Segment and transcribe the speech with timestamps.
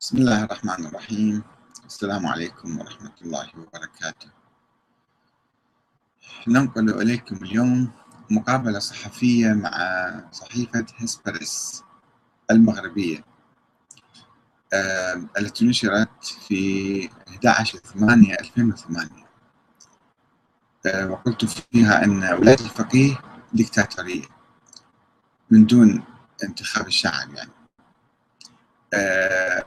[0.00, 1.42] بسم الله الرحمن الرحيم.
[1.86, 4.28] السلام عليكم ورحمة الله وبركاته.
[6.48, 7.90] ننقل إليكم اليوم
[8.30, 9.72] مقابلة صحفية مع
[10.32, 11.82] صحيفة هسبرس
[12.50, 13.24] المغربية.
[14.72, 19.24] آه، التي نشرت في 11/8/2008
[20.86, 23.20] آه، وقلت فيها أن ولاية الفقيه
[23.52, 24.24] ديكتاتورية
[25.50, 26.02] من دون
[26.44, 27.63] انتخاب الشعب يعني.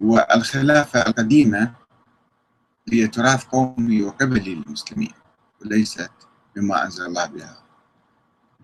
[0.00, 1.74] والخلافة القديمة
[2.92, 5.14] هي تراث قومي وقبلي للمسلمين
[5.60, 6.10] وليست
[6.56, 7.62] بما أنزل الله بها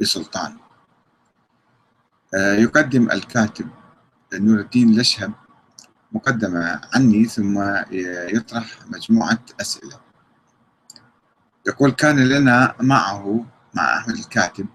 [0.00, 0.56] بسلطان.
[2.34, 3.69] آه، يقدم الكاتب
[4.34, 5.33] نور الدين الأشهب
[6.12, 7.62] مقدمة عني ثم
[8.36, 10.00] يطرح مجموعة أسئلة.
[11.66, 13.45] يقول كان لنا معه
[13.75, 14.66] مع أحمد الكاتب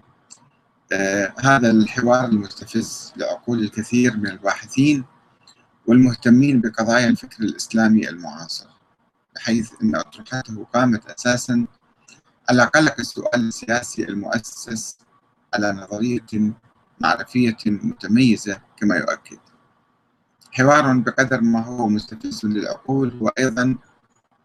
[0.92, 5.04] آه هذا الحوار المستفز لعقول الكثير من الباحثين
[5.86, 8.66] والمهتمين بقضايا الفكر الإسلامي المعاصر
[9.34, 11.66] بحيث أن أطروحته قامت أساسا
[12.50, 14.98] على قلق السؤال السياسي المؤسس
[15.54, 16.52] على نظرية
[17.00, 19.38] معرفية متميزة كما يؤكد.
[20.52, 23.76] حوار بقدر ما هو مستفز للعقول هو أيضا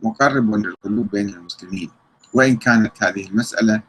[0.04, 1.92] مقرب للقلوب بين المسلمين.
[2.34, 3.84] وإن كانت هذه المسألة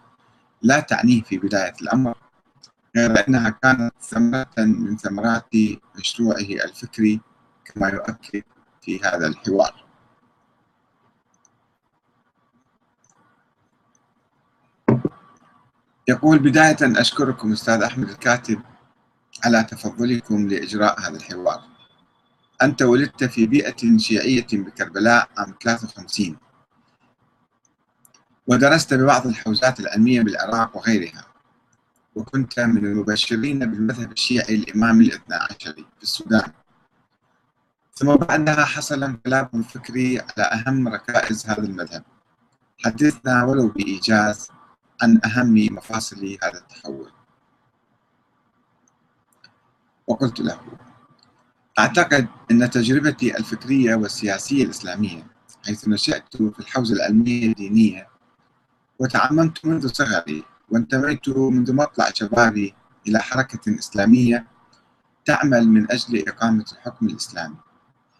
[0.62, 2.16] لا تعنيه في بداية الأمر
[2.96, 5.50] غير أنها كانت ثمرة من ثمرات
[5.98, 7.20] مشروعه الفكري
[7.74, 8.42] كما يؤكد
[8.82, 9.84] في هذا الحوار.
[16.08, 18.60] يقول بداية أشكركم أستاذ أحمد الكاتب
[19.44, 21.62] على تفضلكم لإجراء هذا الحوار.
[22.62, 26.36] أنت ولدت في بيئة شيعية بكربلاء عام 53
[28.46, 31.24] ودرست ببعض الحوزات العلمية بالعراق وغيرها.
[32.14, 36.52] وكنت من المبشرين بالمذهب الشيعي الإمامي الاثنى عشري في السودان.
[37.98, 42.04] ثم بعدها حصل انقلاب فكري على أهم ركائز هذا المذهب.
[42.84, 44.48] حدثنا ولو بإيجاز
[45.02, 47.12] عن أهم مفاصل هذا التحول.
[50.06, 50.60] وقلت له
[51.78, 55.26] أعتقد أن تجربتي الفكرية والسياسية الإسلامية
[55.66, 58.08] حيث نشأت في الحوزة العلمية الدينية
[58.98, 62.74] وتعممت منذ صغري وانتميت منذ مطلع شبابي
[63.08, 64.46] إلى حركة إسلامية
[65.24, 67.56] تعمل من أجل إقامة الحكم الإسلامي.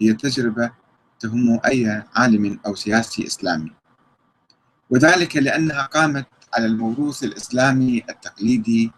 [0.01, 0.73] هي تجربة
[1.21, 3.73] تهم أي عالم أو سياسي إسلامي.
[4.91, 8.93] وذلك لأنها قامت على الموروث الإسلامي التقليدي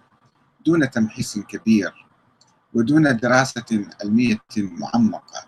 [0.67, 2.07] دون تمحيص كبير
[2.75, 5.45] ودون دراسة علمية معمقة.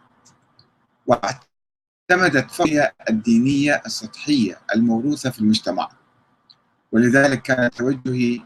[1.06, 5.88] واعتمدت فهي الدينية السطحية الموروثة في المجتمع.
[6.92, 8.40] ولذلك كان توجهي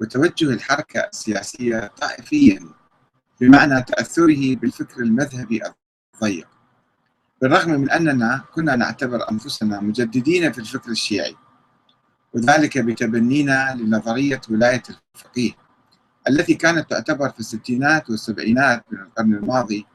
[0.00, 2.68] وتوجه الحركة السياسية طائفيا
[3.40, 5.62] بمعنى تأثره بالفكر المذهبي
[6.14, 6.48] الضيق
[7.42, 11.36] بالرغم من أننا كنا نعتبر أنفسنا مجددين في الفكر الشيعي
[12.34, 14.82] وذلك بتبنينا لنظرية ولاية
[15.14, 15.52] الفقيه
[16.28, 19.86] التي كانت تعتبر في الستينات والسبعينات من القرن الماضي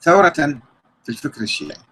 [0.00, 0.60] ثورة
[1.04, 1.82] في الفكر الشيعي.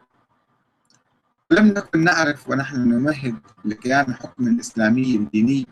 [1.50, 5.66] لم نكن نعرف ونحن نمهد لقيام حكم إسلامي ديني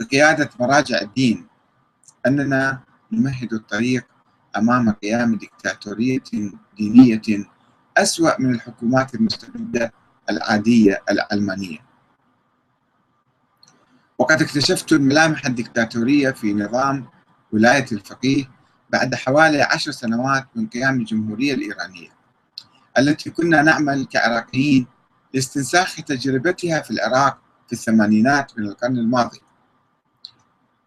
[0.00, 1.46] بقيادة مراجع الدين
[2.26, 2.80] أننا
[3.12, 4.06] نمهد الطريق
[4.56, 6.22] أمام قيام ديكتاتورية
[6.78, 7.46] دينية
[7.96, 9.92] أسوأ من الحكومات المستبدة
[10.30, 11.78] العادية العلمانية
[14.18, 17.06] وقد اكتشفت الملامح الدكتاتورية في نظام
[17.52, 18.50] ولاية الفقيه
[18.90, 22.08] بعد حوالي عشر سنوات من قيام الجمهورية الإيرانية
[22.98, 24.86] التي كنا نعمل كعراقيين
[25.34, 29.40] لاستنساخ تجربتها في العراق في الثمانينات من القرن الماضي.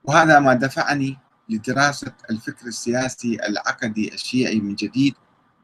[0.04, 1.18] وهذا ما دفعني
[1.52, 5.16] لدراسة الفكر السياسي العقدي الشيعي من جديد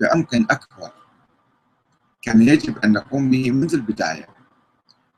[0.02, 0.92] بعمق أكبر
[2.22, 4.28] كان يجب أن نقوم به منذ البداية.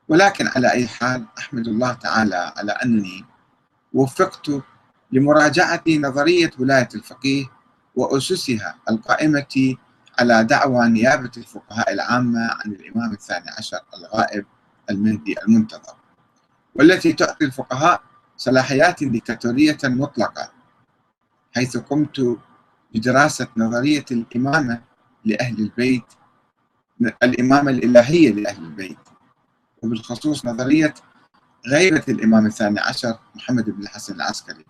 [0.10, 3.26] ولكن على أي حال أحمد الله تعالى على أنني
[3.94, 4.52] وفقت
[5.12, 7.46] لمراجعة نظرية ولاية الفقيه
[7.96, 9.76] وأسسها القائمة
[10.20, 14.46] على دعوى نيابة الفقهاء العامة عن الإمام الثاني عشر الغائب
[14.90, 15.96] المهدي المنتظر
[16.76, 18.02] والتي تعطي الفقهاء
[18.38, 20.59] صلاحيات ديكتاتورية مطلقة.
[21.56, 22.38] حيث قمت
[22.96, 24.82] بدراسة نظرية الإمامة
[25.26, 26.04] لأهل البيت
[27.24, 28.98] الإمامة الإلهية لأهل البيت
[29.84, 30.94] وبالخصوص نظرية
[31.68, 34.66] غيبة الإمام الثاني عشر محمد بن الحسن العسكري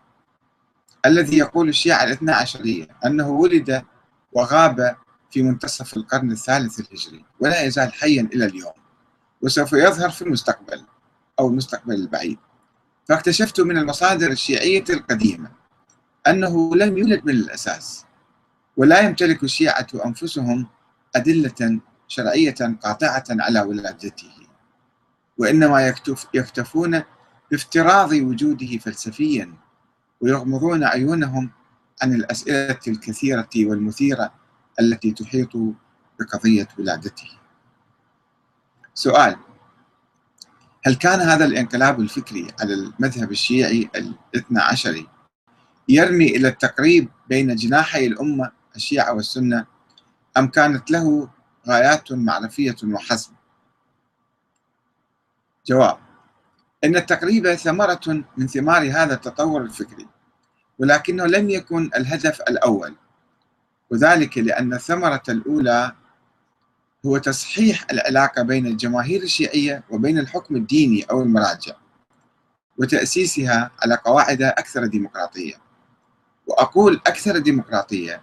[1.06, 3.84] الذي يقول الشيعة الاثنى عشرية أنه ولد
[4.32, 4.96] وغاب
[5.32, 8.74] في منتصف القرن الثالث الهجري ولا يزال حيا إلى اليوم
[9.42, 10.84] وسوف يظهر في المستقبل
[11.40, 12.40] أو المستقبل البعيد
[13.06, 15.59] فاكتشفت من المصادر الشيعية القديمة
[16.28, 18.06] أنه لم يولد من الأساس
[18.78, 20.68] ولا يمتلك الشيعة أنفسهم
[21.16, 24.32] أدلة شرعية قاطعة على ولادته
[25.38, 27.04] وإنما يكتف يكتفون
[27.52, 29.54] بافتراض وجوده فلسفيا
[30.22, 31.52] ويغمضون عيونهم
[32.02, 34.34] عن الأسئلة الكثيرة والمثيرة
[34.80, 35.50] التي تحيط
[36.20, 37.30] بقضية ولادته.
[38.94, 39.36] سؤال
[40.86, 45.08] هل كان هذا الانقلاب الفكري على المذهب الشيعي الاثنى عشري
[45.90, 49.66] يرمي إلى التقريب بين جناحي الأمة الشيعة والسنة
[50.38, 51.30] أم كانت له
[51.68, 53.32] غايات معرفية وحسب؟
[55.66, 55.98] جواب
[56.84, 60.08] إن التقريب ثمرة من ثمار هذا التطور الفكري
[60.80, 62.96] ولكنه لم يكن الهدف الأول
[63.92, 65.96] وذلك لأن الثمرة الأولى
[67.06, 71.74] هو تصحيح العلاقة بين الجماهير الشيعية وبين الحكم الديني أو المراجع
[72.78, 75.69] وتأسيسها على قواعد أكثر ديمقراطية.
[76.50, 78.22] وأقول أكثر ديمقراطية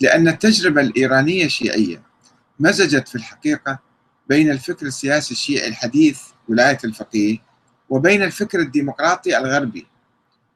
[0.00, 2.02] لأن التجربة الإيرانية الشيعية
[2.60, 3.78] مزجت في الحقيقة
[4.28, 7.38] بين الفكر السياسي الشيعي الحديث ولاية الفقيه
[7.88, 9.86] وبين الفكر الديمقراطي الغربي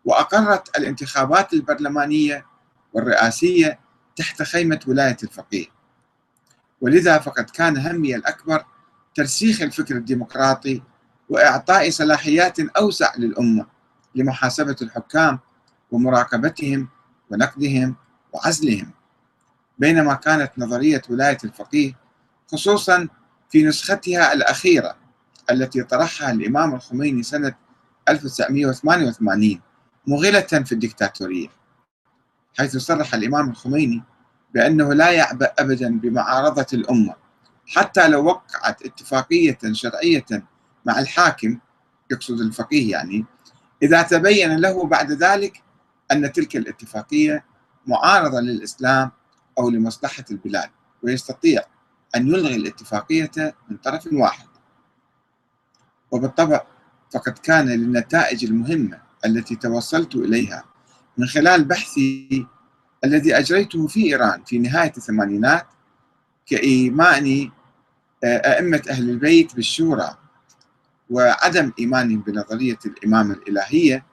[0.04, 2.46] وأقرت الانتخابات البرلمانية
[2.92, 3.78] والرئاسية
[4.16, 5.66] تحت خيمة ولاية الفقيه.
[6.80, 8.64] ولذا فقد كان همي الأكبر
[9.14, 10.82] ترسيخ الفكر الديمقراطي
[11.28, 13.66] وإعطاء صلاحيات أوسع للأمة
[14.14, 15.38] لمحاسبة الحكام
[15.90, 16.88] ومراقبتهم
[17.30, 17.96] ونقدهم
[18.32, 18.90] وعزلهم.
[19.78, 21.92] بينما كانت نظرية ولاية الفقيه
[22.52, 23.08] خصوصا
[23.50, 24.96] في نسختها الأخيرة
[25.50, 27.54] التي طرحها الإمام الخميني سنة
[28.08, 29.60] 1988
[30.06, 31.48] مغلة في الدكتاتورية
[32.58, 34.02] حيث صرح الإمام الخميني
[34.54, 37.14] بأنه لا يعبأ أبدا بمعارضة الأمة
[37.66, 40.26] حتى لو وقعت اتفاقية شرعية
[40.86, 41.58] مع الحاكم
[42.10, 43.24] يقصد الفقيه يعني
[43.82, 45.62] إذا تبين له بعد ذلك
[46.12, 47.44] أن تلك الاتفاقية
[47.86, 49.10] معارضة للإسلام
[49.58, 50.70] أو لمصلحة البلاد
[51.02, 51.62] ويستطيع
[52.16, 54.48] أن يلغي الاتفاقية من طرف واحد.
[56.10, 56.62] وبالطبع
[57.12, 60.64] فقد كان للنتائج المهمة التي توصلت إليها
[61.18, 62.46] من خلال بحثي
[63.04, 65.66] الذي أجريته في إيران في نهاية الثمانينات
[66.46, 67.50] كإيمان
[68.24, 70.16] أئمة أهل البيت بالشورى
[71.10, 74.04] وعدم إيمانهم بنظرية الإمامة الإلهية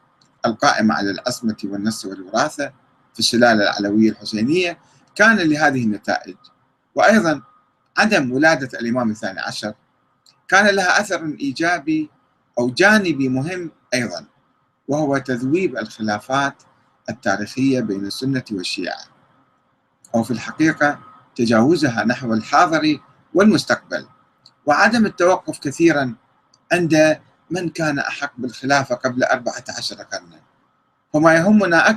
[0.47, 2.71] القائمة على العصمة والنص والوراثة
[3.13, 4.77] في السلالة العلوية الحسينية
[5.15, 6.35] كان لهذه النتائج.
[6.95, 7.41] وأيضا
[7.97, 9.73] عدم ولادة الإمام الثاني عشر
[10.47, 12.09] كان لها أثر إيجابي
[12.59, 14.25] أو جانبي مهم أيضا
[14.87, 16.63] وهو تذويب الخلافات
[17.09, 19.03] التاريخية بين السنة والشيعة.
[20.15, 20.99] أو في الحقيقة
[21.35, 22.99] تجاوزها نحو الحاضر
[23.33, 24.07] والمستقبل.
[24.65, 26.15] وعدم التوقف كثيرا
[26.71, 30.39] عند من كان أحق بالخلافة قبل 14 قرنا؟
[31.13, 31.77] فما يهمنا